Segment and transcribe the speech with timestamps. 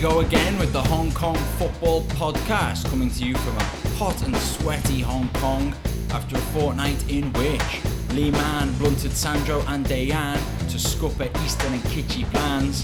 [0.00, 3.64] Go again with the Hong Kong Football Podcast, coming to you from a
[3.98, 5.74] hot and sweaty Hong Kong
[6.12, 10.40] after a fortnight in which Lee Man blunted Sandro and Dayan
[10.70, 12.82] to scupper Eastern and Kitchee plans.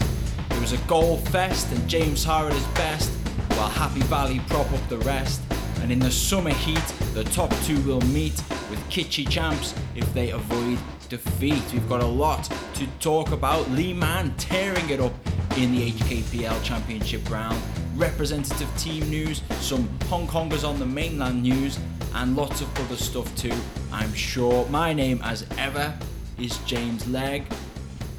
[0.50, 3.08] It was a goal fest and James Harrod his best,
[3.56, 5.40] while Happy Valley prop up the rest.
[5.80, 10.32] And in the summer heat, the top two will meet with Kitchee champs if they
[10.32, 10.78] avoid
[11.08, 11.62] defeat.
[11.72, 13.70] We've got a lot to talk about.
[13.70, 15.14] Lee Man tearing it up
[15.56, 17.58] in the HKPL Championship round,
[17.94, 21.78] representative team news, some Hong Kongers on the mainland news,
[22.14, 23.54] and lots of other stuff too,
[23.90, 24.66] I'm sure.
[24.68, 25.94] My name, as ever,
[26.38, 27.46] is James Legge,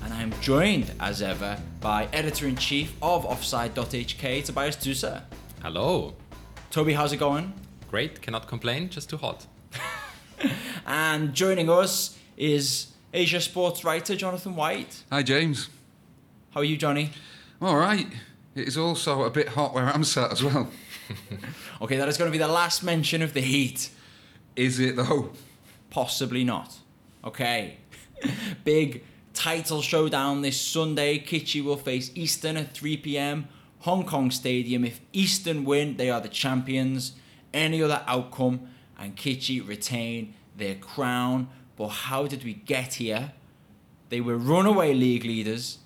[0.03, 5.21] and I'm joined, as ever, by editor in chief of Offside.hk, Tobias Zuser.
[5.61, 6.15] Hello.
[6.71, 7.53] Toby, how's it going?
[7.91, 9.45] Great, cannot complain, just too hot.
[10.87, 15.03] And joining us is Asia sports writer Jonathan White.
[15.11, 15.69] Hi, James.
[16.57, 17.11] How are you, Johnny?
[17.61, 18.07] All right.
[18.55, 20.71] It is also a bit hot where I'm sat as well.
[21.81, 23.91] Okay, that is going to be the last mention of the heat.
[24.55, 25.33] Is it though?
[25.91, 26.79] Possibly not.
[27.23, 27.77] Okay.
[28.63, 29.03] Big
[29.35, 31.19] title showdown this Sunday.
[31.19, 33.47] Kitchee will face Eastern at 3 pm.
[33.81, 34.83] Hong Kong Stadium.
[34.83, 37.11] If Eastern win, they are the champions.
[37.53, 38.61] Any other outcome,
[38.97, 41.49] and Kitchee retain their crown.
[41.75, 43.33] But how did we get here?
[44.09, 45.77] They were runaway league leaders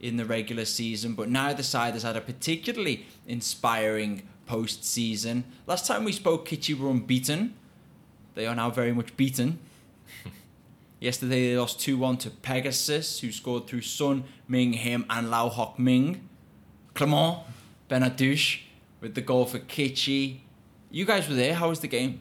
[0.00, 5.44] in the regular season, but neither side has had a particularly inspiring postseason.
[5.66, 7.54] Last time we spoke, Kitchee were unbeaten.
[8.34, 9.58] They are now very much beaten.
[11.00, 15.48] Yesterday they lost 2 1 to Pegasus, who scored through Sun Ming Him and Lau
[15.48, 16.28] Hok Ming.
[16.94, 17.38] Clement
[17.88, 18.60] Benhaddouche
[19.00, 20.42] with the goal for Kitchee.
[20.90, 21.54] You guys were there.
[21.54, 22.20] How was the game?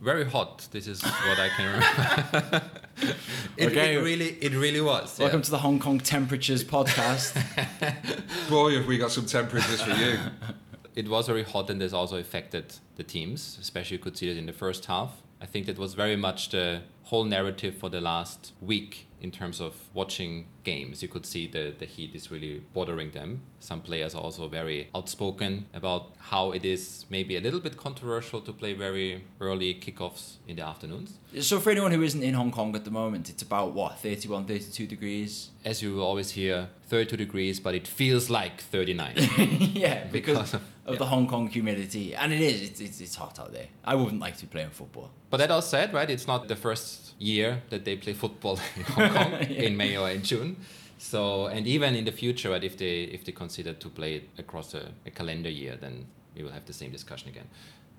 [0.00, 0.68] Very hot.
[0.70, 2.62] This is what I can remember.
[3.56, 3.94] it, Okay.
[3.96, 5.18] it really, it really was.
[5.18, 5.24] yeah.
[5.24, 7.34] Welcome to the Hong Kong Temperatures podcast.
[8.50, 10.18] Boy, have we got some temperatures for you.
[10.94, 13.58] It was very hot, and this also affected the teams.
[13.60, 15.20] Especially, you could see it in the first half.
[15.40, 19.60] I think that was very much the whole narrative for the last week in terms
[19.60, 21.02] of watching games.
[21.02, 23.42] You could see the, the heat is really bothering them.
[23.60, 28.40] Some players are also very outspoken about how it is maybe a little bit controversial
[28.42, 31.18] to play very early kickoffs in the afternoons.
[31.40, 34.44] so, for anyone who isn't in Hong Kong at the moment, it's about what, 31,
[34.46, 35.50] 32 degrees?
[35.64, 39.14] as you will always hear, 32 degrees, but it feels like 39.
[39.74, 41.06] yeah, because, Because of, of- the.
[41.06, 42.14] Hong Kong humidity.
[42.14, 43.66] And it is, it's, it's, it's hot out there.
[43.84, 45.10] I wouldn't like to be playing football.
[45.28, 48.82] but that all said, right, it's not the first year that they play football in
[48.84, 49.62] Hong Kong Yeah.
[49.66, 50.56] in May or in June.
[50.98, 54.28] So, and even in the future, right, if they if they consider to play it
[54.38, 57.46] across a, a calendar year, then we will have the same discussion again.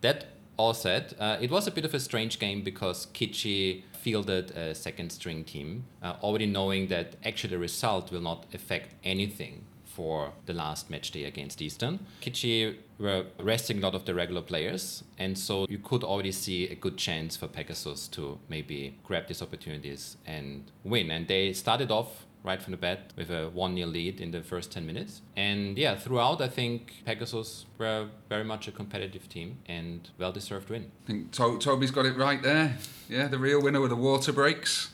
[0.02, 0.25] That
[0.57, 4.75] all said, uh, it was a bit of a strange game because Kitchee fielded a
[4.75, 9.63] second string team, uh, already knowing that actually the result will not affect anything
[9.99, 11.99] for the last match day against Eastern.
[12.21, 16.69] Kitchee were resting a lot of the regular players, and so you could already see
[16.69, 21.11] a good chance for Pegasus to maybe grab these opportunities and win.
[21.11, 24.41] And they started off right from the bat with a 1 0 lead in the
[24.41, 25.22] first 10 minutes.
[25.35, 30.69] And yeah, throughout, I think Pegasus were very much a competitive team and well deserved
[30.69, 30.91] win.
[31.03, 32.77] I think to- Toby's got it right there.
[33.09, 34.89] Yeah, the real winner with the water breaks.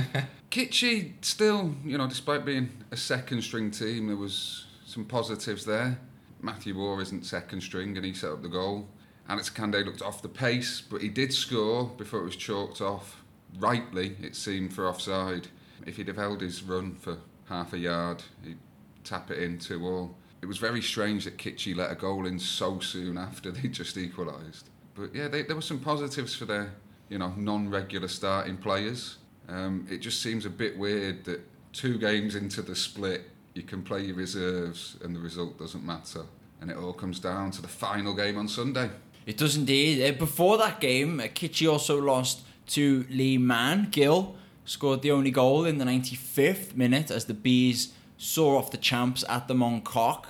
[0.50, 5.98] Kitchee still, you know, despite being a second string team, there was some positives there.
[6.42, 8.88] Matthew Moore isn't second string and he set up the goal.
[9.28, 13.22] Alex Akande looked off the pace, but he did score before it was chalked off.
[13.58, 15.48] Rightly, it seemed, for offside.
[15.86, 17.18] If he'd have held his run for
[17.48, 18.58] half a yard, he'd
[19.04, 20.16] tap it in two all.
[20.42, 23.96] It was very strange that Kitchee let a goal in so soon after they just
[23.96, 24.68] equalised.
[24.94, 26.72] But yeah, they, there were some positives for their,
[27.08, 29.18] you know, non-regular starting players.
[29.48, 31.40] Um, it just seems a bit weird that
[31.72, 36.24] two games into the split, you can play your reserves and the result doesn't matter,
[36.60, 38.90] and it all comes down to the final game on Sunday.
[39.26, 40.02] It does indeed.
[40.02, 43.88] Uh, Before that game, uh, Kitchee also lost to Lee Man.
[43.90, 48.76] Gill scored the only goal in the 95th minute as the Bees saw off the
[48.76, 50.26] champs at the Mongkok.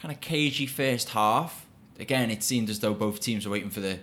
[0.00, 1.66] Kind of cagey first half.
[1.98, 3.98] Again, it seemed as though both teams were waiting for the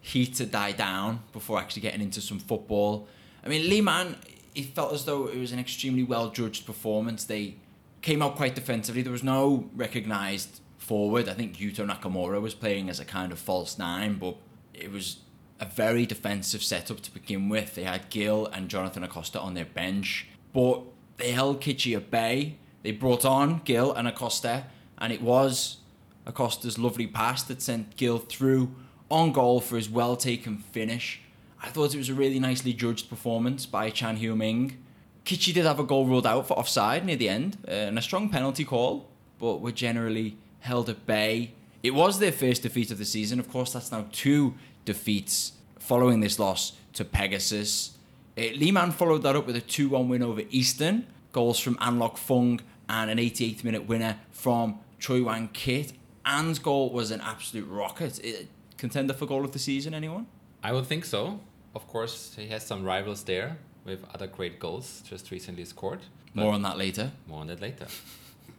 [0.00, 3.08] heat to die down before actually getting into some football.
[3.44, 4.16] I mean, Lee Man,
[4.54, 7.24] it felt as though it was an extremely well judged performance.
[7.24, 7.56] They
[8.02, 9.02] came out quite defensively.
[9.02, 11.28] There was no recognised forward.
[11.28, 14.36] I think Yuto Nakamura was playing as a kind of false nine, but
[14.74, 15.18] it was
[15.60, 17.74] a very defensive setup to begin with.
[17.74, 20.82] They had Gill and Jonathan Acosta on their bench, but
[21.18, 22.56] they held Kitchee at bay.
[22.82, 24.64] They brought on Gill and Acosta,
[24.98, 25.78] and it was
[26.26, 28.74] Acosta's lovely pass that sent Gill through
[29.10, 31.20] on goal for his well taken finish.
[31.62, 34.78] I thought it was a really nicely judged performance by Chan Ho Ming.
[35.24, 38.02] Kitchee did have a goal ruled out for offside near the end, uh, and a
[38.02, 41.52] strong penalty call, but were generally held at bay.
[41.82, 43.38] It was their first defeat of the season.
[43.38, 44.54] Of course, that's now two
[44.94, 47.96] defeats following this loss to Pegasus.
[48.36, 51.06] Uh, Lee Man followed that up with a 2 1 win over Eastern.
[51.32, 55.92] Goals from Ngan Lok Fung and an 88th minute winner from Choi Wan Kit.
[56.26, 58.18] An's goal was an absolute rocket.
[58.24, 58.44] Uh,
[58.78, 60.26] contender for goal of the season, anyone?
[60.64, 61.38] I would think so.
[61.74, 66.00] Of course, he has some rivals there with other great goals just recently scored.
[66.34, 67.12] More on that later.
[67.28, 67.86] more on that later.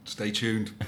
[0.06, 0.72] Stay tuned.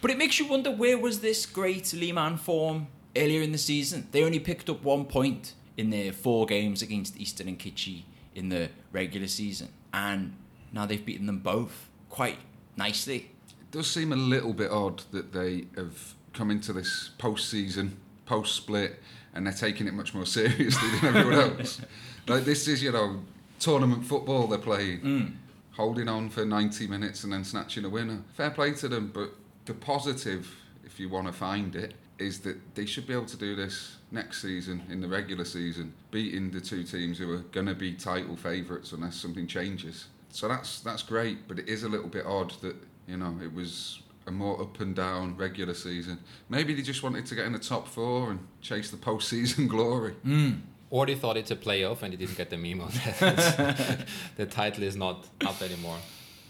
[0.00, 2.88] But it makes you wonder where was this great Lee Man form
[3.18, 4.08] earlier in the season?
[4.12, 8.04] They only picked up one point in their four games against Eastern and Kitchee
[8.34, 10.34] in the regular season, and
[10.72, 12.38] now they've beaten them both quite
[12.76, 13.30] nicely.
[13.60, 19.00] It does seem a little bit odd that they have come into this post-season, post-split,
[19.34, 21.80] and they're taking it much more seriously than everyone else.
[22.26, 23.20] Like this is, you know,
[23.58, 25.32] tournament football they're playing, mm.
[25.72, 28.22] holding on for 90 minutes and then snatching a winner.
[28.34, 29.32] Fair play to them, but
[29.64, 30.54] the positive,
[30.84, 33.96] if you want to find it, is that they should be able to do this
[34.10, 37.92] next season in the regular season, beating the two teams who are going to be
[37.92, 40.06] title favourites unless something changes.
[40.30, 42.76] So that's that's great, but it is a little bit odd that
[43.06, 46.18] you know it was a more up and down regular season.
[46.48, 50.12] Maybe they just wanted to get in the top four and chase the postseason glory.
[50.22, 50.52] Hmm.
[50.90, 54.06] Or they thought it's a playoff and they didn't get the memo that
[54.36, 55.98] the title is not up anymore.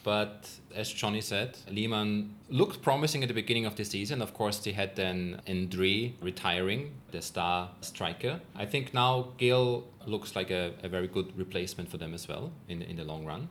[0.05, 4.23] But as Johnny said, Lee Man looked promising at the beginning of the season.
[4.23, 8.41] Of course, they had then Ndri retiring, the star striker.
[8.55, 12.53] I think now Gil looks like a, a very good replacement for them as well
[12.69, 13.49] in, in the long run.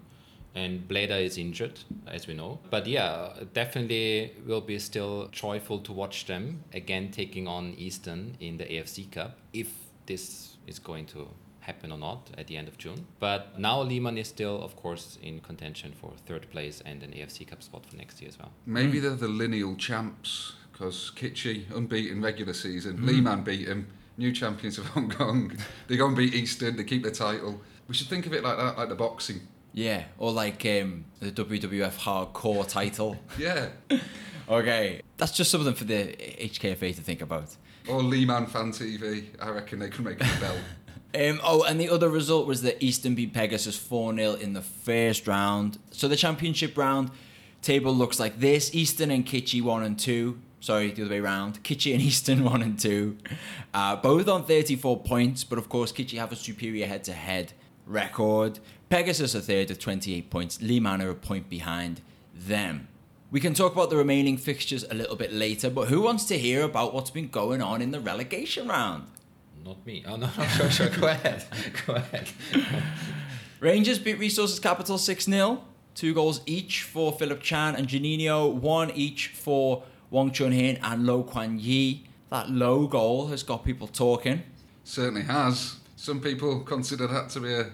[0.55, 2.59] And Bleda is injured, as we know.
[2.71, 8.57] But yeah, definitely will be still joyful to watch them again taking on Eastern in
[8.57, 9.71] the AFC Cup if
[10.07, 11.27] this is going to
[11.67, 13.05] happen or not at the end of June.
[13.19, 17.11] But now Lee Man is still, of course, in contention for third place and an
[17.11, 18.51] AFC Cup spot for next year as well.
[18.65, 23.87] Maybe they're the lineal champs because Kitchee unbeaten regular season, Lee Man beat him,
[24.17, 25.55] new champions of Hong Kong.
[25.87, 27.61] they go and beat Eastern, they keep the title.
[27.87, 29.41] We should think of it like that, like the boxing.
[29.73, 33.17] Yeah, or like um, the WWF Hardcore title.
[33.37, 33.69] Yeah.
[34.49, 37.53] Okay, that's just something for the HKFA to think about.
[37.85, 39.25] Or Lee Man Fan TV.
[39.41, 40.55] I reckon they could make a bell.
[41.17, 44.61] Um, oh, and the other result was that Eastern beat Pegasus 4 0 in the
[44.61, 45.79] first round.
[45.89, 47.09] So the championship round
[47.63, 50.37] table looks like this Eastern and Kitchee 1 and 2.
[50.59, 51.63] Sorry, the other way around.
[51.63, 53.17] Kitchee and Eastern 1 and 2.
[53.73, 57.53] Uh, both on 34 points, but of course, Kitchee have a superior head to head
[57.87, 58.59] record.
[58.89, 60.61] Pegasus are third with 28 points.
[60.61, 62.01] Lee Man are a point behind
[62.35, 62.89] them.
[63.31, 66.37] We can talk about the remaining fixtures a little bit later, but who wants to
[66.37, 69.07] hear about what's been going on in the relegation round?
[69.63, 70.03] Not me.
[70.07, 70.89] Oh, no, no, sure, sure.
[70.89, 71.43] Go ahead.
[71.85, 72.27] Go ahead.
[73.59, 75.63] Rangers beat Resources Capital 6 0.
[75.95, 81.05] Two goals each for Philip Chan and Janino, one each for Wong Chun Hin and
[81.05, 82.05] Lo Kwan Yi.
[82.29, 84.43] That low goal has got people talking.
[84.83, 85.77] Certainly has.
[85.95, 87.71] Some people consider that to be a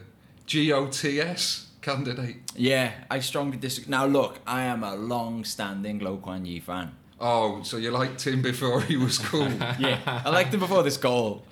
[0.48, 2.38] GOTS candidate.
[2.56, 3.92] Yeah, I strongly disagree.
[3.92, 6.96] Now, look, I am a long standing Lo Kwan Yi fan.
[7.26, 9.50] Oh, so you liked him before he was cool.
[9.80, 11.46] Yeah, I liked him before this goal.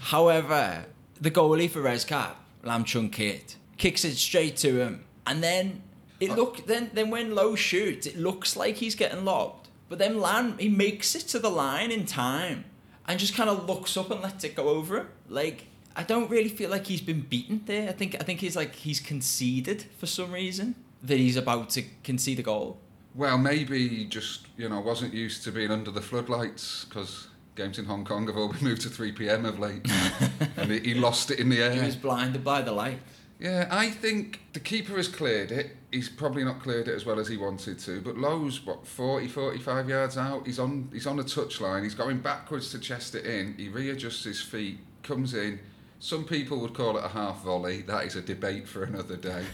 [0.00, 0.86] However,
[1.20, 5.82] the goalie for Rescap, Lam Chung Kit, kicks it straight to him, and then
[6.20, 9.98] it uh, look then then when Low shoots, it looks like he's getting lobbed, but
[9.98, 12.64] then Lam he makes it to the line in time,
[13.08, 15.08] and just kind of looks up and lets it go over him.
[15.28, 15.66] Like
[15.96, 17.88] I don't really feel like he's been beaten there.
[17.88, 21.82] I think I think he's like he's conceded for some reason that he's about to
[22.04, 22.78] concede a goal.
[23.16, 27.78] Well, maybe he just, you know, wasn't used to being under the floodlights because games
[27.78, 29.46] in Hong Kong have all been moved to 3 p.m.
[29.46, 29.90] of late.
[30.56, 31.72] and he, he lost it in the air.
[31.72, 32.98] He was blinded by the light.
[33.38, 35.76] Yeah, I think the keeper has cleared it.
[35.90, 38.00] He's probably not cleared it as well as he wanted to.
[38.00, 40.46] But Lowe's, what, 40, 45 yards out?
[40.46, 41.82] He's on he's on a touchline.
[41.82, 43.54] He's going backwards to chest it in.
[43.58, 45.60] He readjusts his feet, comes in.
[46.00, 47.82] Some people would call it a half volley.
[47.82, 49.44] That is a debate for another day.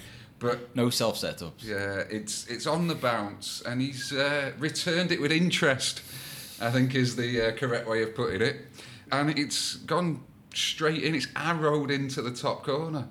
[0.43, 1.63] But No self setups.
[1.63, 6.03] yeah, it's it's on the bounce, and he's uh, returned it with interest.
[6.61, 8.57] I think is the uh, correct way of putting it,
[9.11, 10.21] and it's gone
[10.55, 11.15] straight in.
[11.15, 13.09] It's arrowed into the top corner.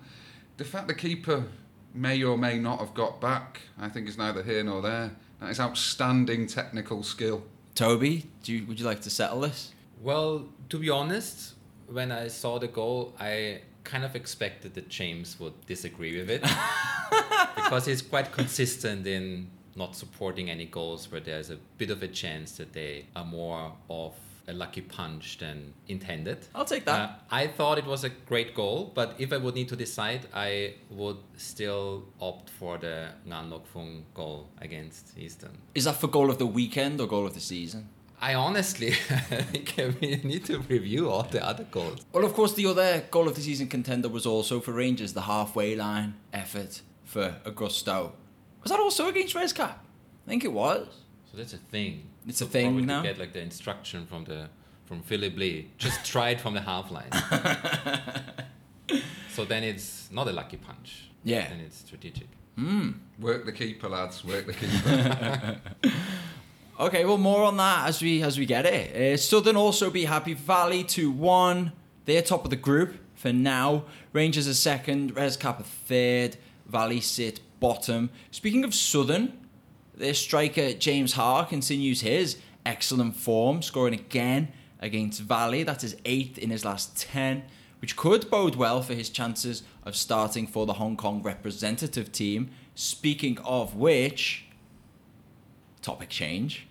[0.57, 1.45] The fact the keeper
[1.93, 5.11] may or may not have got back, I think, is neither here nor there.
[5.39, 7.43] That is outstanding technical skill.
[7.75, 9.73] Toby, do you, would you like to settle this?
[10.01, 11.55] Well, to be honest,
[11.87, 16.41] when I saw the goal, I kind of expected that James would disagree with it
[17.55, 22.07] because he's quite consistent in not supporting any goals where there's a bit of a
[22.07, 24.13] chance that they are more of
[24.47, 26.39] a lucky punch than intended.
[26.53, 26.99] I'll take that.
[26.99, 30.27] Uh, I thought it was a great goal, but if I would need to decide,
[30.33, 35.57] I would still opt for the Ngan Lok Fung goal against Eastern.
[35.75, 37.89] Is that for goal of the weekend or goal of the season?
[38.21, 42.05] I honestly think we need to review all the other goals.
[42.13, 45.21] Well, of course, the other goal of the season contender was also for Rangers, the
[45.21, 48.11] halfway line effort for Augusto.
[48.61, 49.71] Was that also against Rescap?
[49.71, 50.87] I think it was.
[51.31, 52.09] So that's a thing.
[52.27, 53.01] It's a We'll thing probably now.
[53.01, 54.49] Get like the instruction from the
[54.85, 55.71] from Philip Lee.
[55.79, 57.09] Just try it from the half line.
[59.33, 61.09] so then it's not a lucky punch.
[61.23, 61.49] Yeah.
[61.49, 62.27] Then it's strategic.
[62.55, 62.91] Hmm.
[63.17, 64.23] Work the keeper, lads.
[64.23, 65.59] Work the keeper.
[66.81, 68.95] Okay, well, more on that as we as we get it.
[68.95, 70.33] Uh, Southern also be happy.
[70.33, 71.73] Valley two one.
[72.05, 73.83] They're top of the group for now.
[74.13, 75.13] Rangers are second.
[75.13, 76.37] Rescap are third.
[76.65, 78.09] Valley sit bottom.
[78.31, 79.37] Speaking of Southern,
[79.93, 84.47] their striker James Ha continues his excellent form, scoring again
[84.79, 85.61] against Valley.
[85.61, 87.43] That is eighth in his last ten,
[87.79, 92.49] which could bode well for his chances of starting for the Hong Kong representative team.
[92.73, 94.45] Speaking of which,
[95.83, 96.65] topic change.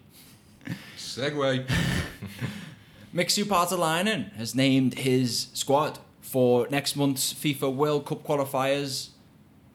[0.97, 1.69] Segway.
[3.15, 9.11] Mixu Paatelainen has named his squad for next month's FIFA World Cup qualifiers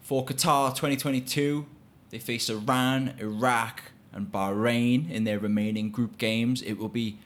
[0.01, 1.65] for Qatar 2022.
[2.11, 6.61] They face Iran, Iraq, and Bahrain in their remaining group games.
[6.61, 7.19] It will be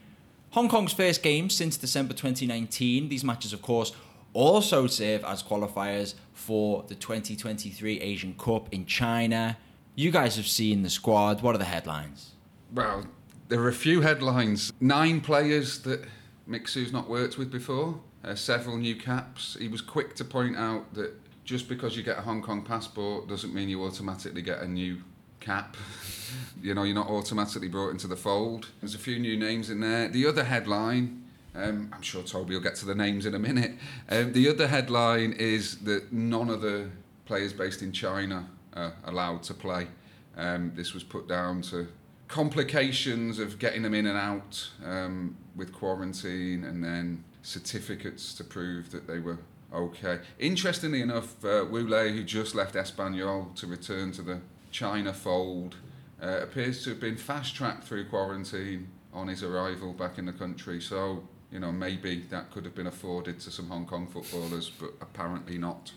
[0.50, 3.08] Hong Kong's first game since December 2019.
[3.08, 3.92] These matches, of course,
[4.32, 9.56] also serve as qualifiers for the 2023 Asian Cup in China.
[9.94, 11.42] You guys have seen the squad.
[11.42, 12.32] What are the headlines?
[12.72, 13.06] Well,
[13.50, 14.72] there are a few headlines.
[14.80, 16.04] Nine players that
[16.48, 19.56] Mixu's not worked with before, uh, several new caps.
[19.58, 21.12] He was quick to point out that
[21.44, 25.02] just because you get a Hong Kong passport doesn't mean you automatically get a new
[25.40, 25.76] cap.
[26.62, 28.68] you know, you're not automatically brought into the fold.
[28.80, 30.06] There's a few new names in there.
[30.06, 31.24] The other headline,
[31.56, 33.72] um, I'm sure Toby will get to the names in a minute.
[34.08, 36.88] Um, the other headline is that none of the
[37.26, 39.88] players based in China are allowed to play.
[40.36, 41.88] Um, this was put down to
[42.30, 48.90] complications of getting them in and out um, with quarantine and then certificates to prove
[48.92, 49.38] that they were
[49.74, 50.20] okay.
[50.38, 55.74] Interestingly enough, uh, Wu Lei, who just left Espanyol to return to the China fold,
[56.22, 60.32] uh, appears to have been fast tracked through quarantine on his arrival back in the
[60.32, 60.80] country.
[60.80, 64.90] So, you know, maybe that could have been afforded to some Hong Kong footballers, but
[65.00, 65.90] apparently not.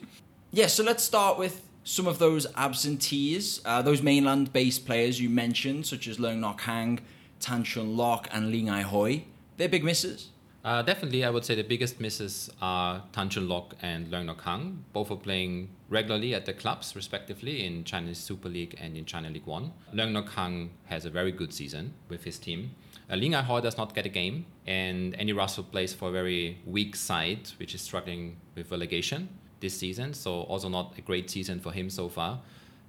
[0.52, 5.86] Yeah, so let's start with some of those absentees, uh, those mainland-based players you mentioned,
[5.86, 7.00] such as Leung Nok Hang,
[7.40, 9.26] Tan Chun Lok, and Ling Ai Hoi.
[9.58, 10.30] They're big misses.
[10.64, 14.42] Uh, definitely, I would say the biggest misses are Tan Chun Lok and Leung Nok
[14.44, 14.86] Hang.
[14.94, 19.30] Both are playing regularly at the clubs, respectively, in Chinese Super League and in China
[19.30, 19.74] League One.
[19.94, 22.72] Leung Nok Hang has a very good season with his team.
[23.12, 26.12] Uh, Ling Ai Hoi does not get a game, and Andy Russell plays for a
[26.14, 29.28] very weak side, which is struggling with relegation
[29.64, 30.14] this season.
[30.14, 32.40] So also not a great season for him so far.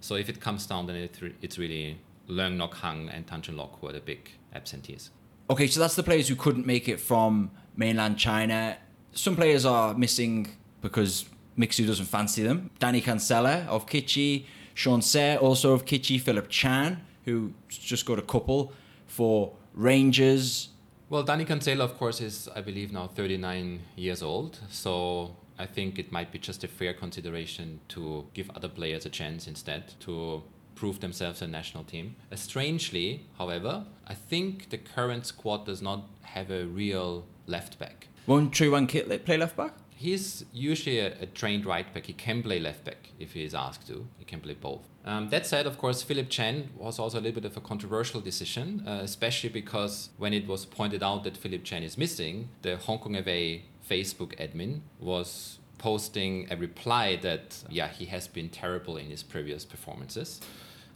[0.00, 1.96] So if it comes down, then it re- it's really
[2.28, 5.10] Leung Nok Hang and Tan Chun Lok who are the big absentees.
[5.48, 8.76] Okay, so that's the players who couldn't make it from mainland China.
[9.12, 10.48] Some players are missing
[10.82, 11.26] because
[11.56, 12.70] Mixu doesn't fancy them.
[12.78, 18.22] Danny Cancela of Kitchee, Sean Tse, also of Kitchee, Philip Chan, who just got a
[18.22, 18.72] couple
[19.06, 20.70] for Rangers.
[21.10, 24.58] Well, Danny Cancela, of course, is, I believe, now 39 years old.
[24.70, 29.10] So I think it might be just a fair consideration to give other players a
[29.10, 30.42] chance instead to
[30.74, 32.16] prove themselves a national team.
[32.32, 38.08] Uh, strangely, however, I think the current squad does not have a real left back.
[38.26, 39.74] Won't Truan Kitlet play left back?
[39.96, 42.06] He's usually a, a trained right back.
[42.06, 44.06] He can play left back if he is asked to.
[44.18, 44.82] He can play both.
[45.04, 48.20] Um, that said, of course, Philip Chen was also a little bit of a controversial
[48.20, 52.76] decision, uh, especially because when it was pointed out that Philip Chen is missing, the
[52.76, 58.96] Hong Kong FA Facebook admin was posting a reply that, yeah, he has been terrible
[58.96, 60.40] in his previous performances.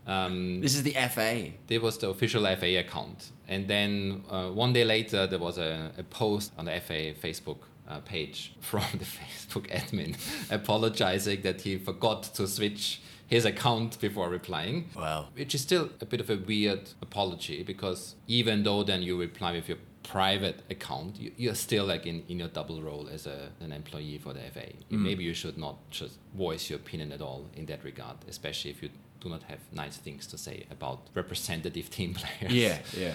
[0.07, 1.51] Um, This is the FA.
[1.67, 3.31] there was the official FA account.
[3.47, 7.59] And then uh, one day later, there was a, a post on the FA Facebook
[7.89, 10.17] uh, page from the Facebook admin
[10.51, 14.89] apologizing that he forgot to switch his account before replying.
[14.97, 15.29] Well.
[15.35, 19.53] Which is still a bit of a weird apology because even though then you reply
[19.53, 23.51] with your private account, you, you're still like in, in your double role as a,
[23.61, 24.67] an employee for the FA.
[24.91, 28.83] Maybe you should not just voice your opinion at all in that regard, especially if
[28.83, 28.89] you
[29.21, 32.53] do not have nice things to say about representative team players.
[32.53, 33.15] Yeah, yeah.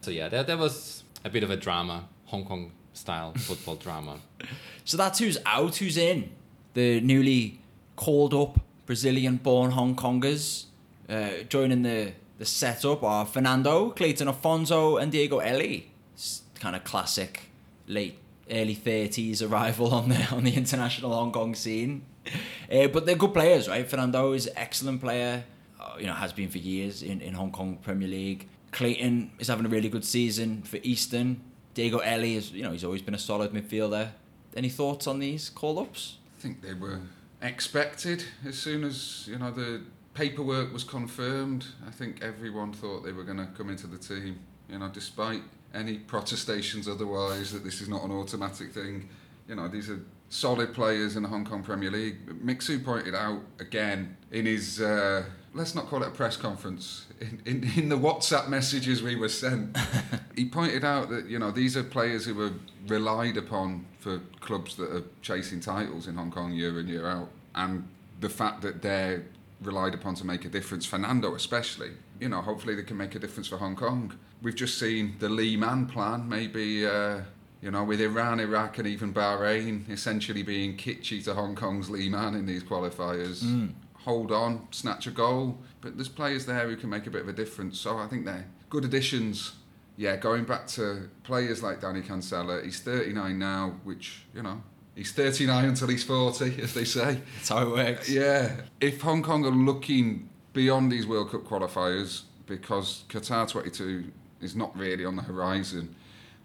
[0.00, 4.18] So yeah, that, there was a bit of a drama, Hong Kong style football drama.
[4.84, 6.30] So that's who's out, who's in.
[6.74, 7.60] The newly
[7.96, 10.64] called up Brazilian born Hong Kongers
[11.08, 15.91] uh, joining the, the setup are Fernando, Clayton Afonso, and Diego Eli.
[16.54, 17.50] Kind of classic
[17.86, 18.18] late
[18.50, 22.04] early 30s arrival on the on the international Hong Kong scene.
[22.70, 23.88] Uh, but they're good players, right?
[23.88, 25.44] Fernando is excellent player.
[25.80, 28.48] Uh, you know, has been for years in, in Hong Kong Premier League.
[28.70, 31.40] Clayton is having a really good season for Eastern.
[31.74, 34.10] Diego Eli is, you know, he's always been a solid midfielder.
[34.56, 36.18] Any thoughts on these call-ups?
[36.38, 37.00] I think they were
[37.40, 39.82] expected as soon as you know the
[40.14, 41.66] paperwork was confirmed.
[41.86, 44.40] I think everyone thought they were going to come into the team.
[44.68, 45.42] You know, despite
[45.74, 49.08] any protestations otherwise that this is not an automatic thing.
[49.48, 52.26] You know, these are solid players in the Hong Kong Premier League.
[52.44, 55.24] Mixu pointed out again in his, uh,
[55.54, 59.28] let's not call it a press conference, in, in, in the WhatsApp messages we were
[59.28, 59.76] sent,
[60.36, 62.52] he pointed out that, you know, these are players who are
[62.88, 67.28] relied upon for clubs that are chasing titles in Hong Kong year in, year out.
[67.54, 67.86] And
[68.20, 69.24] the fact that they're
[69.60, 73.18] relied upon to make a difference, Fernando especially, you know, hopefully they can make a
[73.18, 74.14] difference for Hong Kong.
[74.42, 77.20] We've just seen the Lee Man plan, maybe, uh,
[77.60, 82.08] you know, with Iran, Iraq, and even Bahrain essentially being Kitchee to Hong Kong's Lee
[82.08, 83.42] Man in these qualifiers.
[83.44, 83.72] Mm.
[83.98, 85.58] Hold on, snatch a goal.
[85.80, 87.78] But there's players there who can make a bit of a difference.
[87.78, 89.52] So I think they're good additions.
[89.96, 94.60] Yeah, going back to players like Danny Cancela, he's 39 now, which, you know,
[94.96, 97.20] he's 39 until he's 40, as they say.
[97.36, 98.08] That's how it works.
[98.10, 98.56] Yeah.
[98.80, 104.10] If Hong Kong are looking beyond these World Cup qualifiers, because Qatar 22
[104.42, 105.94] is not really on the horizon,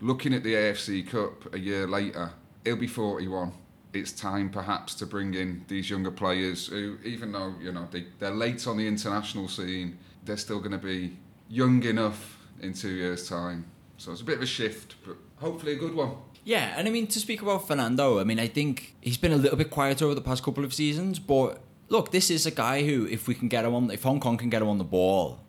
[0.02, 2.32] looking at the AFC Cup a year later,
[2.64, 3.52] he'll be 41.
[3.94, 8.06] It's time perhaps to bring in these younger players who, even though you know they,
[8.20, 11.18] they're late on the international scene, they're still going to be
[11.50, 13.66] young enough in two years' time.
[13.98, 16.12] So it's a bit of a shift, but hopefully a good one.
[16.44, 19.38] Yeah, and I mean to speak about Fernando, I mean I think he's been a
[19.38, 22.86] little bit quieter over the past couple of seasons, but look, this is a guy
[22.86, 24.84] who, if we can get him on, if Hong Kong can get him on the
[24.84, 25.40] ball,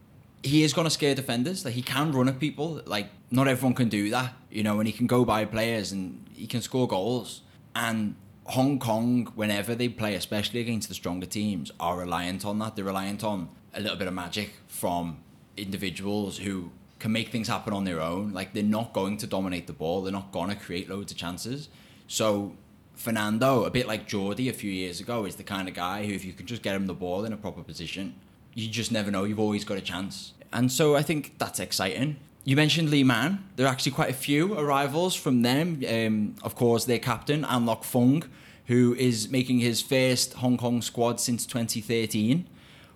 [0.42, 1.64] he is going to scare defenders.
[1.64, 2.80] Like he can run at people.
[2.86, 4.78] Like not everyone can do that, you know.
[4.78, 7.42] And he can go by players and he can score goals.
[7.74, 12.76] And Hong Kong, whenever they play, especially against the stronger teams, are reliant on that.
[12.76, 15.18] They're reliant on a little bit of magic from
[15.56, 18.32] individuals who can make things happen on their own.
[18.32, 20.02] Like they're not going to dominate the ball.
[20.02, 21.68] They're not going to create loads of chances.
[22.06, 22.54] So
[22.94, 26.12] Fernando, a bit like Jordi a few years ago, is the kind of guy who,
[26.12, 28.14] if you can just get him the ball in a proper position,
[28.58, 29.24] you just never know.
[29.24, 30.32] You've always got a chance.
[30.52, 32.16] And so I think that's exciting.
[32.44, 33.44] You mentioned Lee Man.
[33.56, 35.82] There are actually quite a few arrivals from them.
[35.88, 38.24] Um, of course, their captain, Ngan Lok Fung,
[38.66, 42.46] who is making his first Hong Kong squad since 2013.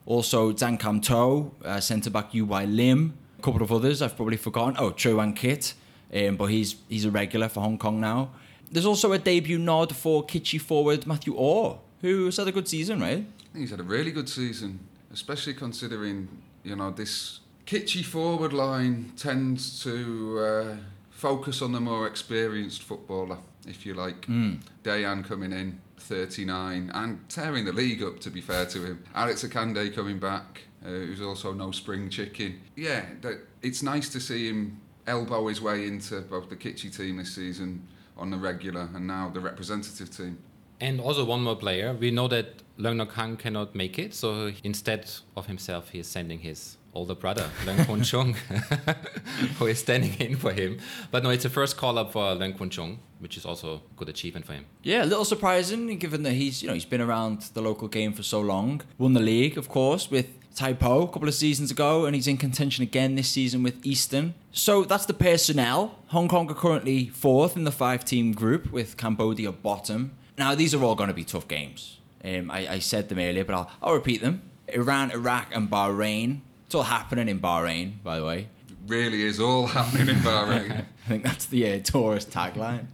[0.07, 3.15] Also, Tsang Kam To, uh, centre back Yu Wai Lim.
[3.39, 4.77] A couple of others I've probably forgotten.
[4.79, 5.75] Oh, Choi Wan Kit,
[6.15, 8.31] um, but he's he's a regular for Hong Kong now.
[8.71, 13.01] There's also a debut nod for Kitchee forward Matthew Orr, who's had a good season,
[13.01, 13.19] right?
[13.19, 14.81] I think he's had a really good season,
[15.13, 16.29] especially considering
[16.65, 20.77] you know this Kitchee forward line tends to uh,
[21.11, 24.27] focus on the more experienced footballer, if you like.
[24.27, 24.61] Mm.
[24.83, 28.19] Dayan coming in, 39, and tearing the league up.
[28.21, 32.61] To be fair to him, Alex Akande coming back, uh, who's also no spring chicken.
[32.75, 37.17] Yeah, that, it's nice to see him elbow his way into both the Kitchee team
[37.19, 40.39] this season on the regular and now the representative team.
[40.81, 41.95] And also one more player.
[41.95, 46.07] We know that Leung Nok Hang cannot make it, so instead of himself, he is
[46.07, 48.35] sending his older brother, Leung Kun Chung,
[49.59, 50.79] who is standing in for him.
[51.11, 53.81] But no, it's a first call up for Leung Kun Chung, which is also a
[53.97, 54.67] good achievement for him.
[54.83, 58.13] Yeah, a little surprising given that he's you know he's been around the local game
[58.13, 58.83] for so long.
[58.99, 62.29] Won the league, of course, with Tai Po a couple of seasons ago, and he's
[62.29, 64.35] in contention again this season with Eastern.
[64.51, 65.99] So that's the personnel.
[66.09, 70.13] Hong Kong are currently fourth in the five-team group with Cambodia bottom.
[70.37, 71.99] Now these are all going to be tough games.
[72.25, 74.43] Um, I, I said them earlier, but I'll, I'll repeat them.
[74.69, 76.41] Iran, Iraq, and Bahrain.
[76.67, 78.49] It's all happening in Bahrain, by the way.
[78.69, 80.85] It really is all happening in Bahrain.
[81.07, 82.87] I think that's the uh, tourist tagline.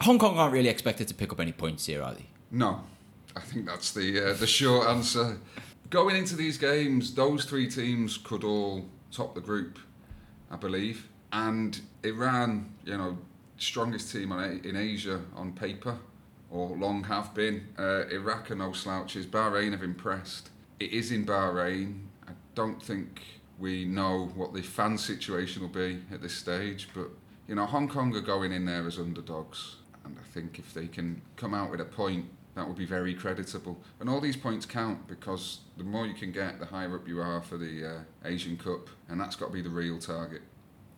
[0.00, 2.26] Hong Kong aren't really expected to pick up any points here, are they?
[2.50, 2.80] No,
[3.36, 5.38] I think that's the uh, the short answer.
[5.90, 9.78] Going into these games, those three teams could all top the group,
[10.50, 11.08] I believe.
[11.32, 13.18] And Iran, you know,
[13.58, 15.96] strongest team on, in Asia on paper,
[16.54, 17.66] or long have been.
[17.76, 19.26] Uh, Iraq are no slouches.
[19.26, 20.50] Bahrain have impressed.
[20.78, 22.04] It is in Bahrain.
[22.28, 23.22] I don't think
[23.58, 27.08] we know what the fan situation will be at this stage, but
[27.48, 30.86] you know, Hong Kong are going in there as underdogs, and I think if they
[30.86, 33.76] can come out with a point, that would be very creditable.
[34.00, 37.20] And all these points count because the more you can get, the higher up you
[37.20, 40.42] are for the uh, Asian Cup, and that's got to be the real target.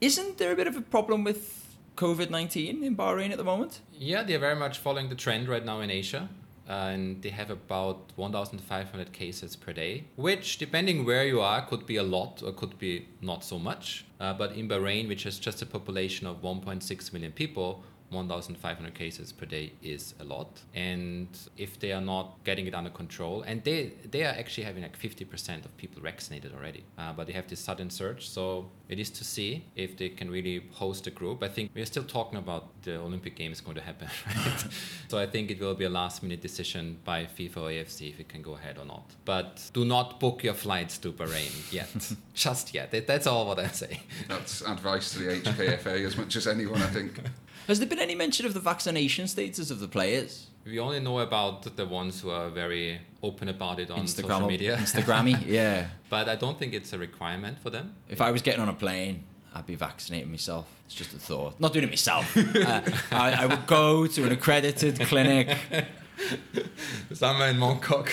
[0.03, 1.66] Isn't there a bit of a problem with
[1.97, 3.81] COVID 19 in Bahrain at the moment?
[3.93, 6.29] Yeah, they're very much following the trend right now in Asia.
[6.69, 11.97] and they have about 1,500 cases per day, which, depending where you are, could be
[11.97, 14.05] a lot or could be not so much.
[14.19, 19.33] Uh, but in Bahrain, which has just a population of 1.6 million people, 1,500 cases
[19.33, 20.61] per day is a lot.
[20.75, 24.83] And if they are not getting it under control, and they, they are actually having
[24.83, 28.29] like 50% of people vaccinated already, uh, but they have this sudden surge.
[28.29, 31.43] So it is to see if they can really host a group.
[31.43, 34.65] I think we're still talking about the Olympic Games going to happen, right?
[35.09, 38.21] so I think it will be a last minute decision by FIFA or AFC if
[38.21, 39.05] it can go ahead or not.
[39.25, 42.13] But do not book your flights to Bahrain yet.
[42.35, 42.93] Just yet.
[43.07, 44.01] That's all what I say.
[44.29, 47.21] That's advice to the HKFA as much as anyone, I think.
[47.67, 50.47] Has there been any mention of the vaccination status of the players?
[50.65, 54.47] We only know about the ones who are very open about it on social Instagram,
[54.47, 54.77] media.
[54.81, 55.89] Instagrammy, yeah.
[56.09, 57.95] but I don't think it's a requirement for them.
[58.09, 60.67] If I was getting on a plane, I'd be vaccinating myself.
[60.87, 61.59] It's just a thought.
[61.59, 62.37] Not doing it myself.
[62.37, 65.57] uh, I, I would go to an accredited clinic.
[67.13, 68.13] Somewhere in Mongkok.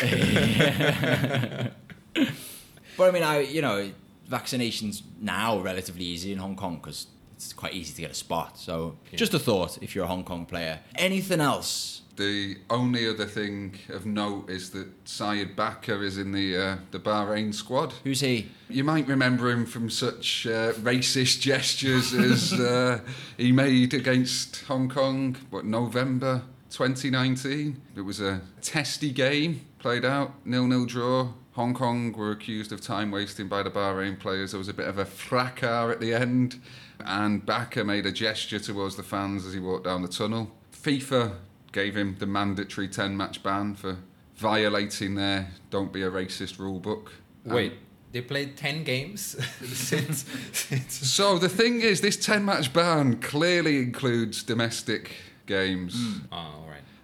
[2.97, 3.91] But I mean, I you know,
[4.29, 8.15] vaccinations now are relatively easy in Hong Kong because it's quite easy to get a
[8.15, 8.57] spot.
[8.57, 9.17] So Yeah.
[9.17, 10.79] just a thought if you're a Hong Kong player.
[10.95, 12.01] Anything else?
[12.15, 16.99] The only other thing of note is that Syed Bakr is in the uh, the
[16.99, 17.93] Bahrain squad.
[18.03, 18.51] Who's he?
[18.69, 22.99] You might remember him from such uh, racist gestures as uh,
[23.35, 27.81] he made against Hong Kong, what, November 2019?
[27.95, 31.29] It was a testy game played out, nil-nil draw.
[31.53, 34.51] Hong Kong were accused of time wasting by the Bahrain players.
[34.51, 36.59] There was a bit of a fracas at the end,
[36.99, 40.51] and Bakr made a gesture towards the fans as he walked down the tunnel.
[40.73, 41.35] FIFA
[41.71, 43.97] gave him the mandatory 10-match ban for
[44.35, 47.13] violating their "Don't be a racist" rule book.
[47.45, 47.73] Wait,
[48.11, 49.21] they played 10 games
[49.63, 50.93] since, since.
[51.13, 55.11] So the thing is, this 10 match ban clearly includes domestic
[55.45, 55.93] games.
[55.95, 56.19] Hmm.
[56.31, 56.62] Oh, all right.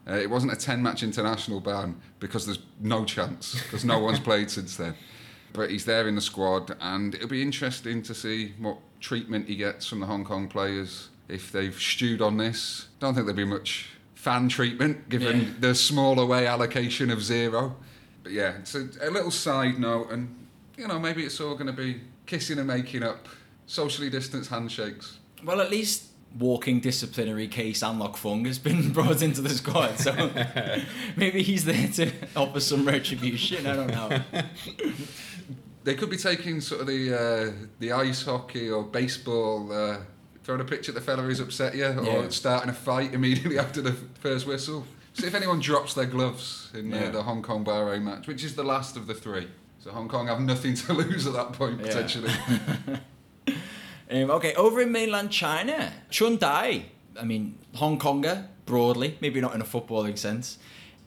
[0.09, 4.19] Uh, it wasn't a 10 match international ban because there's no chance, because no one's
[4.19, 4.95] played since then.
[5.53, 9.55] But he's there in the squad, and it'll be interesting to see what treatment he
[9.55, 12.87] gets from the Hong Kong players if they've stewed on this.
[12.99, 15.47] Don't think there'll be much fan treatment given Yeah.
[15.59, 17.75] the small away allocation of zero.
[18.23, 20.35] But yeah, it's a, a little side note, and
[20.77, 23.27] you know, maybe it's all going to be kissing and making up,
[23.65, 25.17] socially distanced handshakes.
[25.43, 26.05] Well, at least
[26.37, 30.13] walking disciplinary case Ngan Lok Fung has been brought into the squad, so
[31.17, 33.65] maybe he's there to offer some retribution.
[33.65, 34.21] I don't know.
[35.85, 39.97] They could be taking sort of the uh, the ice hockey or baseball, uh,
[40.43, 42.29] throwing a pitch at the fella who's upset you, or Yeah.
[42.29, 44.85] starting a fight immediately after the first whistle.
[45.13, 47.05] See if anyone drops their gloves in Yeah.
[47.05, 49.47] uh, the Hong Kong Bahrain match, which is the last of the three.
[49.79, 51.87] So Hong Kong have nothing to lose at that point Yeah.
[51.87, 52.33] potentially.
[54.11, 56.85] Um, okay, over in mainland China, Chun Dai,
[57.19, 60.57] I mean, Hong Konger, broadly, maybe not in a footballing sense.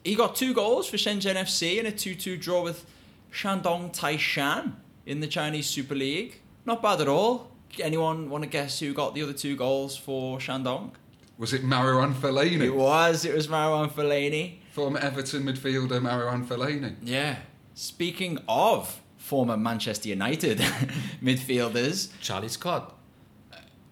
[0.04, 2.84] He got two goals for Shenzhen FC in a 2 2 draw with
[3.32, 4.74] Shandong Taishan
[5.06, 6.40] in the Chinese Super League.
[6.64, 7.50] Not bad at all.
[7.80, 10.90] Anyone want to guess who got the other two goals for Shandong?
[11.38, 14.58] Was it Marouane Fellaini, It was, it was Marouane Fellaini.
[14.70, 16.94] former Everton midfielder Marouane Fellaini?
[17.02, 17.36] Yeah.
[17.74, 19.00] Speaking of
[19.32, 20.58] former Manchester United
[21.22, 22.94] midfielders, Charlie Scott.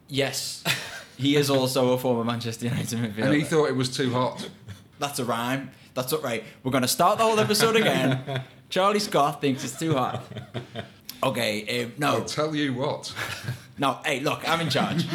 [0.06, 0.62] yes,
[1.16, 3.24] he is also a former Manchester United midfielder.
[3.24, 4.50] And he thought it was too hot.
[4.98, 5.70] That's a rhyme.
[5.94, 6.44] That's all right.
[6.62, 8.42] We're going to start the whole episode again.
[8.68, 10.22] Charlie Scott thinks it's too hot.
[11.22, 13.14] Okay, um, I'll no, tell you what.
[13.78, 13.98] no.
[14.04, 15.06] Hey, look, I'm in charge.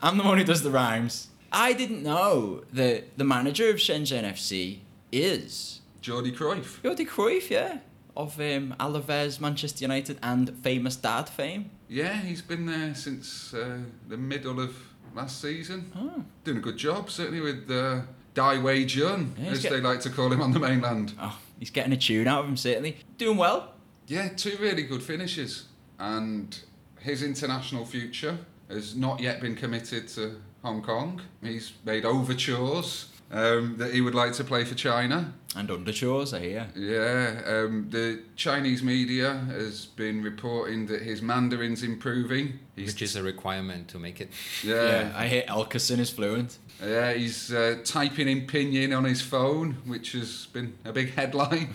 [0.00, 1.26] I'm the one who does the rhymes.
[1.50, 4.78] I didn't know that the manager of Shenzhen FC
[5.10, 6.80] is Jordi Cruyff.
[6.82, 7.78] Jordi Cruyff, yeah,
[8.16, 11.70] of um, Alaves, Manchester United, and famous dad fame.
[11.88, 14.74] Yeah, he's been there since uh, the middle of
[15.14, 15.90] last season.
[15.96, 16.24] Oh.
[16.44, 18.02] Doing a good job, certainly with uh,
[18.34, 21.14] Dai Wei Jun, Yeah, as get- they like to call him on the mainland.
[21.20, 22.98] oh, he's getting a tune out of him, certainly.
[23.18, 23.74] Doing well.
[24.06, 25.66] Yeah, two really good finishes.
[25.98, 26.58] And
[27.00, 31.20] his international future has not yet been committed to Hong Kong.
[31.42, 35.32] He's made overtures um, that he would like to play for China.
[35.56, 36.68] And underchores, I hear.
[36.76, 42.58] Yeah, um, the Chinese media has been reporting that his Mandarin's improving.
[42.76, 44.30] He's Which is a requirement to make it.
[44.62, 46.58] Yeah, I hear Elkerson is fluent.
[46.82, 51.74] Yeah, he's uh, typing in pinyin on his phone, which has been a big headline.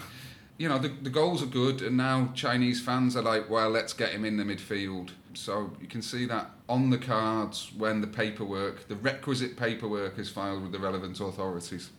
[0.58, 3.92] You know, the, the goals are good, and now Chinese fans are like, well, let's
[3.92, 5.12] get him in the midfield.
[5.34, 10.30] So you can see that on the cards when the paperwork, the requisite paperwork, is
[10.30, 11.90] filed with the relevant authorities.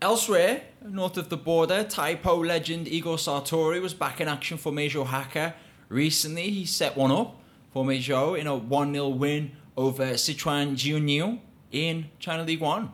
[0.00, 5.06] Elsewhere, north of the border, Taipo legend Igor Sartori was back in action for Meizhou
[5.06, 5.54] Hakka.
[5.88, 7.40] Recently, he set one up
[7.72, 11.40] for Meijo in a 1 0 win over Sichuan Jiuniu
[11.72, 12.90] in China League 1.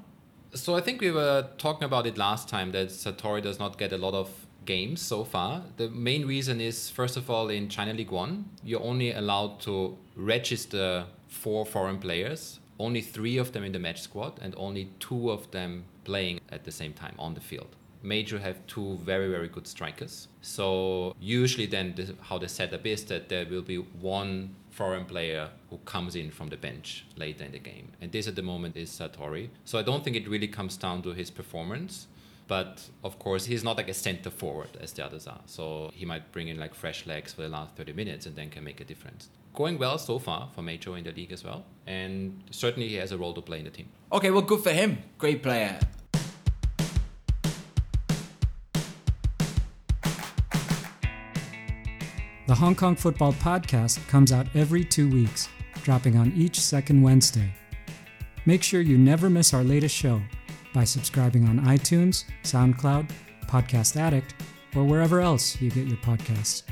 [0.54, 3.92] So I think we were talking about it last time that Sartori does not get
[3.92, 5.62] a lot of games so far.
[5.76, 9.96] The main reason is first of all in China League 1, you're only allowed to
[10.16, 15.30] register four foreign players, only 3 of them in the match squad and only 2
[15.30, 17.76] of them playing at the same time on the field.
[18.02, 20.28] Major have two very very good strikers.
[20.40, 25.50] So usually then the, how the setup is that there will be one foreign player
[25.68, 27.92] who comes in from the bench later in the game.
[28.00, 29.50] And this at the moment is Sartori.
[29.66, 32.06] So I don't think it really comes down to his performance.
[32.50, 35.40] But of course, he's not like a center forward as the others are.
[35.46, 38.50] So he might bring in like fresh legs for the last 30 minutes and then
[38.50, 39.28] can make a difference.
[39.54, 41.64] Going well so far for Meizhou in the league as well.
[41.86, 43.88] And certainly he has a role to play in the team.
[44.12, 44.98] Okay, well, good for him.
[45.16, 45.78] Great player.
[52.48, 55.48] The Hong Kong Football Podcast comes out every two weeks,
[55.84, 57.54] dropping on each second Wednesday.
[58.44, 60.20] Make sure you never miss our latest show
[60.72, 63.10] by subscribing on iTunes, SoundCloud,
[63.46, 64.34] Podcast Addict,
[64.76, 66.62] or wherever else you get your podcasts.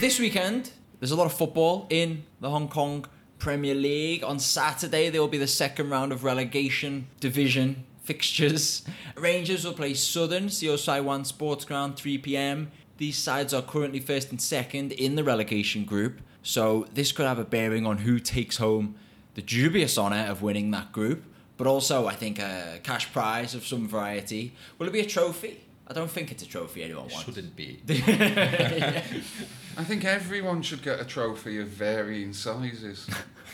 [0.00, 3.04] This weekend, there's a lot of football in the Hong Kong
[3.38, 4.22] Premier League.
[4.24, 8.84] On Saturday, there will be the second round of relegation division fixtures.
[9.16, 12.70] Rangers will play Southern, COSI 1 Sports Ground, 3 pm.
[12.96, 17.38] These sides are currently first and second in the relegation group, so this could have
[17.38, 18.96] a bearing on who takes home
[19.38, 21.22] the dubious honour of winning that group,
[21.56, 24.52] but also, I think, a cash prize of some variety.
[24.78, 25.60] Will it be a trophy?
[25.86, 27.24] I don't think it's a trophy anyone It wants.
[27.24, 27.78] shouldn't be.
[27.88, 33.08] I think everyone should get a trophy of varying sizes.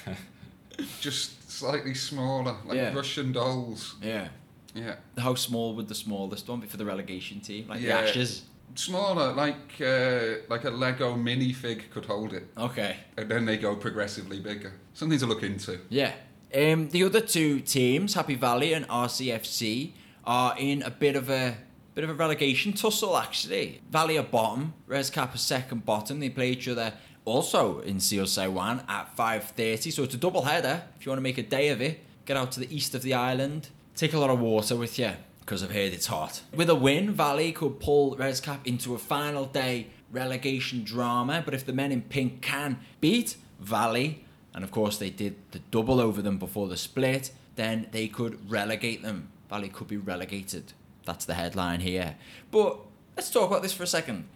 [1.03, 2.95] Just slightly smaller, like Yeah.
[2.95, 3.97] Russian dolls.
[4.03, 4.29] yeah.
[4.75, 4.97] Yeah.
[5.19, 7.69] How small would the smallest one be for the relegation team?
[7.69, 8.01] Like Yeah.
[8.03, 8.43] the Ashes?
[8.75, 12.49] Smaller, like uh, like a Lego minifig could hold it.
[12.57, 12.97] Okay.
[13.17, 14.73] And then they go progressively bigger.
[14.95, 15.81] Something to look into.
[15.89, 16.13] Yeah.
[16.55, 19.93] Um, the other two teams, Happy Valley and RCFC,
[20.25, 21.57] are in a bit of a
[21.95, 23.81] bit of a relegation tussle actually.
[23.91, 26.21] Valley are bottom, Res Cap are second bottom.
[26.21, 29.93] They play each other also in COSI 1 at 5.30.
[29.93, 32.05] So it's a double header if you want to make a day of it.
[32.27, 33.69] Get out to the east of the island.
[33.95, 35.13] Take a lot of water with you
[35.45, 36.43] because I've heard it's hot.
[36.55, 41.43] With a win, Valley could pull Res Cap into a final day relegation drama.
[41.45, 45.59] But if the men in pink can beat Valley, and of course they did the
[45.71, 49.29] double over them before the split, then they could relegate them.
[49.51, 50.73] Valley could be relegated.
[51.05, 52.17] That's the headline here.
[52.51, 52.79] But
[53.17, 54.27] let's talk about this for a second.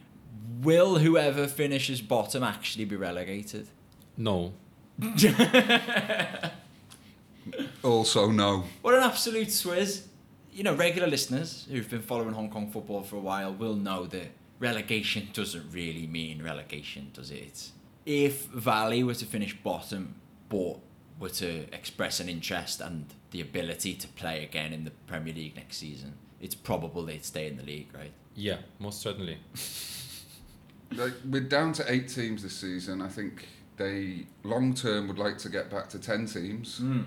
[0.61, 3.68] Will whoever finishes bottom actually be relegated?
[4.16, 4.53] No.
[7.83, 8.64] Also, no.
[8.83, 10.03] What an absolute swizz.
[10.59, 14.07] You know, regular listeners who've been following Hong Kong football for a while will know
[14.07, 17.44] that relegation doesn't really mean relegation, does it?
[17.47, 17.73] It's
[18.05, 20.16] if Valley were to finish bottom
[20.49, 20.81] but
[21.21, 25.55] were to express an interest and the ability to play again in the Premier League
[25.55, 28.11] next season, it's probable they'd stay in the league, right?
[28.35, 29.38] Yeah, most certainly.
[30.90, 33.03] Like, we're down to eight teams this season.
[33.03, 36.79] I think they long term would like to get back to ten teams.
[36.79, 37.03] Hmm.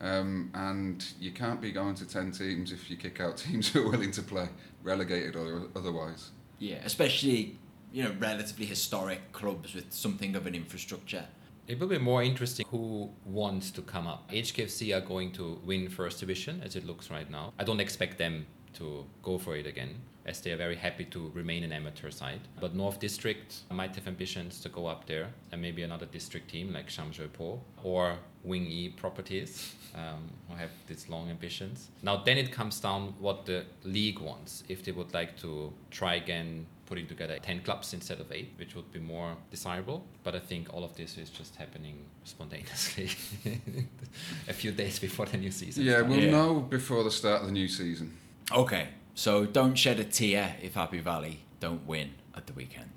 [0.00, 3.86] Um, and you can't be going to 10 teams if you kick out teams who
[3.86, 4.48] are willing to play
[4.82, 6.30] relegated or otherwise.
[6.58, 7.58] Yeah, especially,
[7.92, 11.26] you know, relatively historic clubs with something of an infrastructure.
[11.66, 14.30] It will be more interesting who wants to come up.
[14.30, 17.52] HKFC are going to win first division as it looks right now.
[17.58, 21.30] I don't expect them to go for it again as they are very happy to
[21.34, 22.40] remain an amateur side.
[22.60, 26.72] But North District might have ambitions to go up there and maybe another district team
[26.72, 31.88] like Sham Shui Po or Wing E Properties um, who have these long ambitions.
[32.02, 34.64] Now then it comes down what the league wants.
[34.68, 38.76] If they would like to try again putting together 10 clubs instead of 8, which
[38.76, 40.04] would be more desirable.
[40.22, 43.10] But I think all of this is just happening spontaneously
[44.48, 45.84] a few days before the new season.
[45.84, 46.08] Yeah, starts.
[46.08, 46.30] we'll Yeah.
[46.30, 48.16] know before the start of the new season.
[48.52, 48.86] Okay,
[49.16, 52.90] so don't shed a tear if Happy Valley don't win at the weekend.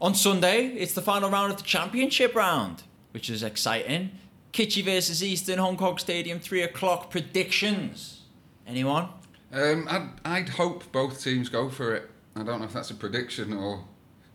[0.00, 4.12] On Sunday, it's the final round of the championship round, which is exciting.
[4.52, 7.10] Kitchee versus Eastern, Hong Kong Stadium, 3 o'clock.
[7.10, 8.22] Predictions?
[8.66, 9.08] Anyone?
[9.52, 12.08] Um, I'd, I'd hope both teams go for it.
[12.36, 13.84] I don't know if that's a prediction or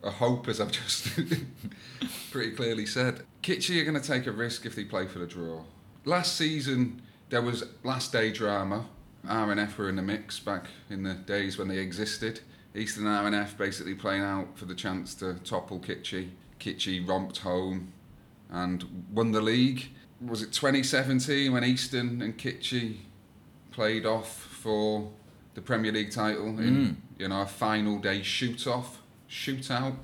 [0.03, 1.09] a hope, as I've just
[2.31, 3.23] pretty clearly said.
[3.41, 5.63] Kitchee are going to take a risk if they play for the draw.
[6.03, 8.85] Last season, there was last day drama.
[9.27, 12.41] RNF were in the mix back in the days when they existed.
[12.75, 16.31] Eastern RNF basically playing out for the chance to topple Kitchee.
[16.59, 17.93] Kitchee romped home
[18.49, 19.89] and won the league.
[20.21, 23.01] Was it 2017 when Eastern and Kitchee
[23.71, 25.11] played off for
[25.53, 29.95] the Premier League title in you know a final day shoot off, shootout.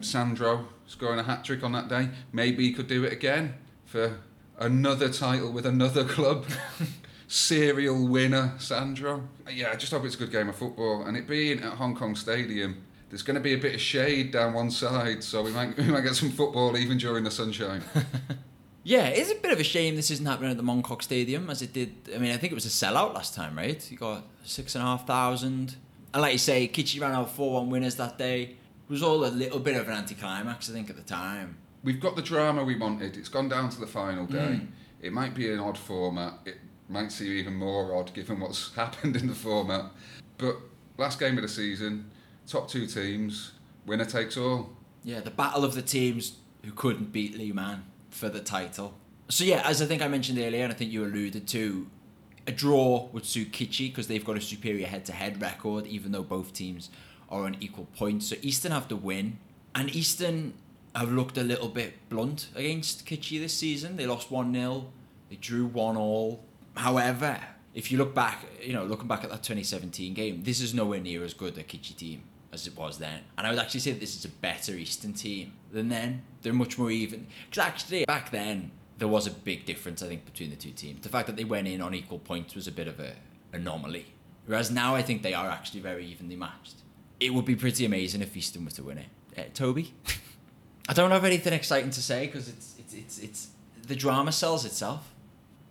[0.00, 2.08] Sandro scoring a hat trick on that day.
[2.32, 3.54] Maybe he could do it again
[3.84, 4.18] for
[4.58, 6.46] another title with another club.
[7.32, 9.26] Serial winner, Sandro.
[9.50, 11.04] Yeah, I just hope it's a good game of football.
[11.04, 14.32] And it being at Hong Kong Stadium, there's going to be a bit of shade
[14.32, 17.82] down one side, so we might we might get some football even during the sunshine.
[18.84, 21.62] Yeah, it's a bit of a shame this isn't happening at the Mongkok Stadium as
[21.62, 21.94] it did.
[22.12, 23.88] I mean, I think it was a sellout last time, right?
[23.88, 25.76] You got six and a half thousand.
[26.12, 28.42] And like you say, Kitchee ran out 4 1 winners that day.
[28.42, 28.56] It
[28.88, 31.58] was all a little bit of an anticlimax, I think, at the time.
[31.84, 33.16] We've got the drama we wanted.
[33.16, 34.58] It's gone down to the final day.
[34.60, 34.66] Mm.
[35.00, 36.40] It might be an odd format.
[36.44, 36.58] It
[36.92, 39.86] might seem even more odd given what's happened in the format.
[40.38, 40.56] But
[40.98, 42.10] last game of the season,
[42.46, 43.52] top two teams,
[43.86, 44.70] winner takes all.
[45.04, 48.94] Yeah, the battle of the teams who couldn't beat Lee Man for the title.
[49.28, 51.86] So yeah, as I think I mentioned earlier, and I think you alluded to,
[52.46, 56.52] a draw would suit Kitchee because they've got a superior head-to-head record, even though both
[56.52, 56.90] teams
[57.30, 58.26] are on equal points.
[58.26, 59.38] So Eastern have to win,
[59.74, 60.54] and Eastern
[60.94, 63.96] have looked a little bit blunt against Kitchee this season.
[63.96, 64.86] They lost one 0
[65.32, 66.44] they drew one all.
[66.76, 67.38] However,
[67.74, 71.00] if you look back, you know, looking back at that 2017 game, this is nowhere
[71.00, 73.20] near as good a Kitchee team as it was then.
[73.38, 76.22] And I would actually say this is a better Eastern team than then.
[76.42, 77.26] They're much more even.
[77.48, 81.00] Because actually, back then, there was a big difference, I think, between the two teams.
[81.00, 83.14] The fact that they went in on equal points was a bit of a
[83.52, 84.06] anomaly.
[84.46, 86.76] Whereas now, I think they are actually very evenly matched.
[87.20, 89.06] It would be pretty amazing if Eastern were to win it.
[89.38, 89.94] Uh, Toby?
[90.88, 93.48] I don't have anything exciting to say because it's, it's, it's, it's,
[93.86, 95.11] the drama sells itself.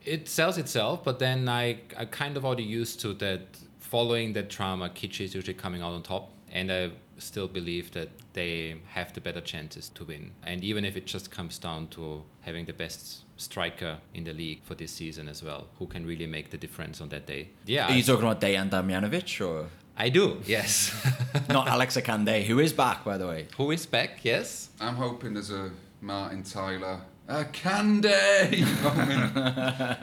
[0.05, 3.41] It sells itself, but then I I kind of already used to that.
[3.79, 8.07] Following that trauma, Kitchee is usually coming out on top, and I still believe that
[8.33, 10.31] they have the better chances to win.
[10.43, 14.63] And even if it just comes down to having the best striker in the league
[14.63, 17.49] for this season as well, who can really make the difference on that day.
[17.65, 20.41] Yeah, Are you I, talking about Dejan Damjanovic or I do.
[20.45, 20.95] Yes.
[21.49, 23.47] not Alex Akande, who is back, by the way?
[23.57, 24.23] who is back?
[24.23, 24.69] Yes.
[24.79, 28.07] I'm hoping there's a Martin Tyler, Akande.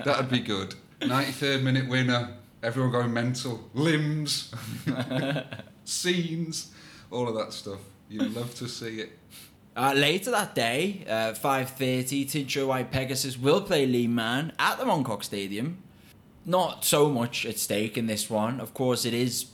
[0.05, 0.75] That'd be good.
[1.01, 2.31] 93rd minute winner.
[2.63, 3.69] Everyone going mental.
[3.75, 4.53] Limbs,
[5.85, 6.71] scenes,
[7.11, 7.81] all of that stuff.
[8.09, 9.19] You'd love to see it.
[9.77, 14.79] Uh, later that day, uh, 5.30, Tin Shui Wai Pegasus will play Lee Man at
[14.79, 15.83] the Mongkok Stadium.
[16.47, 18.59] Not so much at stake in this one.
[18.59, 19.47] Of course, it is.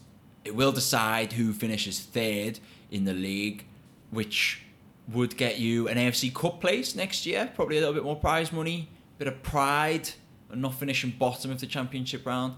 [0.44, 2.60] It will decide who finishes third
[2.90, 3.64] in the league,
[4.10, 4.63] which
[5.12, 7.50] would get you an AFC Cup place next year.
[7.54, 8.88] Probably a little bit more prize money,
[9.18, 10.10] bit of pride,
[10.50, 12.54] and not finishing bottom of the championship round.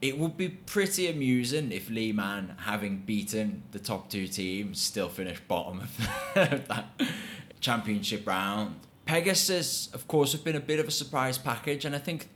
[0.00, 5.08] It would be pretty amusing if Lee Man, having beaten the top two teams, still
[5.08, 6.86] finished bottom of that
[7.60, 8.76] championship round.
[9.06, 12.28] Pegasus, of course, have been a bit of a surprise package, and I think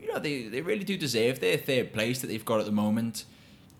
[0.00, 2.72] you know they, they really do deserve their third place that they've got at the
[2.72, 3.24] moment.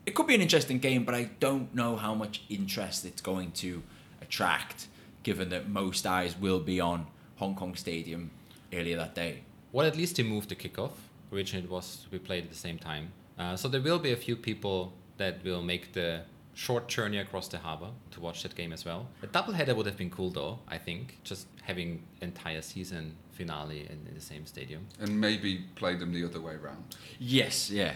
[0.05, 3.53] It could be an interesting game, but I don't know how much interest it's going
[3.53, 3.83] to
[4.21, 4.89] attract,
[5.23, 7.07] given that most eyes will be on
[7.37, 8.31] Hong Kong Stadium
[8.73, 9.43] earlier that day.
[9.73, 10.93] Well, at least they moved the kickoff.
[11.33, 13.13] Originally, it was to be played at the same time.
[13.39, 16.23] Uh, so there will be a few people that will make the
[16.55, 19.09] short journey across the harbor to watch that game as well.
[19.23, 20.59] A doubleheader would have been cool, though.
[20.69, 24.87] I think just having entire season finale in, in the same stadium.
[25.01, 26.85] And maybe play them the other way round.
[27.19, 27.95] Yes, yeah.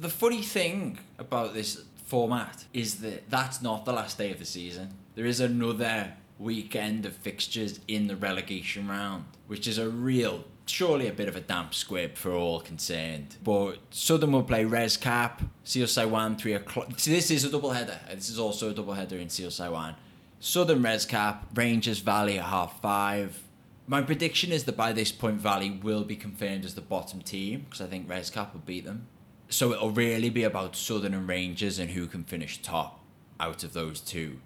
[0.00, 4.44] The funny thing about this format is that that's not the last day of the
[4.44, 4.94] season.
[5.14, 11.06] There is another weekend of fixtures in the relegation round, which is a real, surely
[11.06, 13.36] a bit of a damp squib for all concerned.
[13.42, 16.88] But Southern will play Res Cap, Siu Sai Wan 3 o'clock.
[16.96, 18.00] This is a double header.
[18.10, 19.94] Uh, this is also a double header in Siu Sai Wan.
[20.40, 23.42] Southern Res Cap, Rangers Valley at half five.
[23.86, 27.60] My prediction is that by this point, Valley will be confirmed as the bottom team
[27.60, 29.06] because I think Res Cap will beat them.
[29.48, 33.00] So it'll really be about Southern and Rangers and who can finish top
[33.38, 34.38] out of those two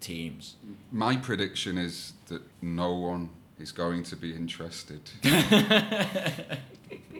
[0.00, 0.56] teams.
[0.90, 5.00] My prediction is that no one is going to be interested,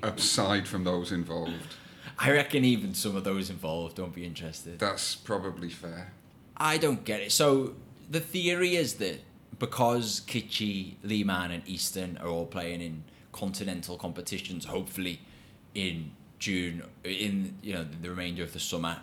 [0.03, 1.77] aside from those involved.
[2.19, 4.79] I reckon even some of those involved don't be interested.
[4.79, 6.13] That's probably fair.
[6.57, 7.33] I don't get it.
[7.33, 7.75] So
[8.11, 9.21] the theory is that
[9.59, 15.21] because Kitchee, Lehman, and Eastern are all playing in continental competitions, hopefully
[15.75, 18.99] in June, in you know the remainder of the summer,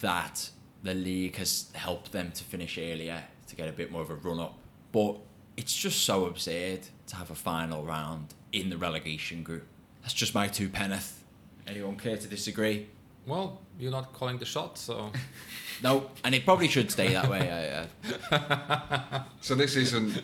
[0.00, 0.50] that
[0.82, 4.14] the league has helped them to finish earlier to get a bit more of a
[4.14, 4.58] run up.
[4.92, 5.16] But
[5.56, 9.66] it's just so absurd to have a final round in the relegation group.
[10.02, 11.24] That's just my two penneth.
[11.66, 12.88] Anyone care to disagree?
[13.26, 15.12] Well, you're not calling the shots, so
[15.82, 17.86] No, and it probably should stay that way.
[18.30, 20.22] I, uh, So this isn't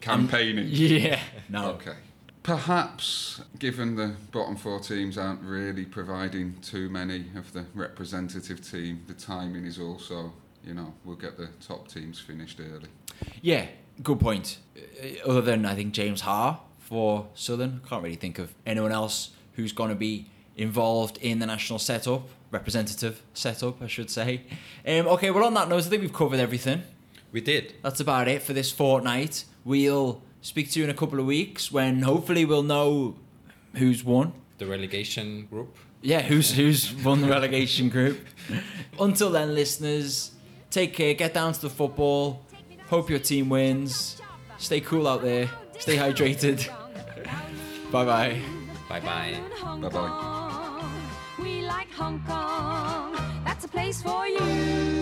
[0.00, 0.66] campaigning.
[0.70, 1.20] yeah.
[1.48, 1.70] No.
[1.72, 1.94] Okay.
[2.42, 9.02] Perhaps, given the bottom four teams aren't really providing too many of the representative team,
[9.06, 10.32] the timing is also,
[10.64, 12.88] you know, we'll get the top teams finished early.
[13.42, 13.66] Yeah,
[14.02, 14.58] good point.
[14.76, 17.82] Uh, Other than I think James Ha for Southern.
[17.88, 20.26] Can't really think of anyone else who's going to be
[20.56, 24.42] involved in the national setup, representative setup, I should say.
[24.86, 26.82] Um, okay, well, on that note, I think we've covered everything.
[27.32, 27.74] We did.
[27.82, 29.44] That's about it for this fortnight.
[29.64, 33.16] We'll speak to you in a couple of weeks when hopefully we'll know
[33.74, 34.32] who's won.
[34.58, 35.76] The relegation group.
[36.02, 38.20] Yeah, who's who's won the relegation group.
[39.00, 40.32] Until then, listeners,
[40.70, 41.14] take care.
[41.14, 42.42] Get down to the football.
[42.88, 44.20] Hope your team wins.
[44.58, 45.48] Stay cool out there.
[45.78, 46.68] Stay hydrated.
[47.92, 48.40] bye bye.
[48.88, 49.40] Bye bye.
[49.80, 50.84] Bye-bye.
[51.40, 53.16] We like Hong Kong.
[53.44, 54.99] That's a place for you.